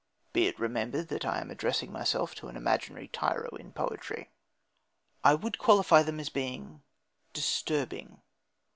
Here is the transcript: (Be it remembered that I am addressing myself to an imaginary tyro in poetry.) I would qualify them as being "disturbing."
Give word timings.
(Be 0.33 0.47
it 0.47 0.57
remembered 0.59 1.09
that 1.09 1.25
I 1.27 1.39
am 1.41 1.51
addressing 1.51 1.91
myself 1.91 2.33
to 2.33 2.47
an 2.47 2.55
imaginary 2.57 3.07
tyro 3.07 3.49
in 3.57 3.71
poetry.) 3.71 4.31
I 5.23 5.35
would 5.35 5.59
qualify 5.59 6.01
them 6.01 6.19
as 6.19 6.29
being 6.29 6.81
"disturbing." 7.33 8.19